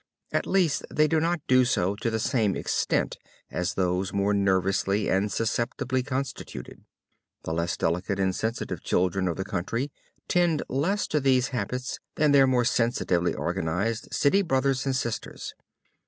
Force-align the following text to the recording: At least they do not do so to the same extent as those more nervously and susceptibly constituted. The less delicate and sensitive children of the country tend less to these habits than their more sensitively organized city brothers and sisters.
At 0.31 0.47
least 0.47 0.83
they 0.89 1.07
do 1.07 1.19
not 1.19 1.41
do 1.47 1.63
so 1.63 1.93
to 1.97 2.09
the 2.09 2.17
same 2.17 2.55
extent 2.55 3.19
as 3.51 3.75
those 3.75 4.11
more 4.11 4.33
nervously 4.33 5.07
and 5.07 5.31
susceptibly 5.31 6.01
constituted. 6.01 6.83
The 7.43 7.53
less 7.53 7.77
delicate 7.77 8.19
and 8.19 8.35
sensitive 8.35 8.81
children 8.83 9.27
of 9.27 9.37
the 9.37 9.45
country 9.45 9.91
tend 10.27 10.63
less 10.67 11.05
to 11.09 11.19
these 11.19 11.49
habits 11.49 11.99
than 12.15 12.31
their 12.31 12.47
more 12.47 12.65
sensitively 12.65 13.35
organized 13.35 14.11
city 14.11 14.41
brothers 14.41 14.87
and 14.87 14.95
sisters. 14.95 15.53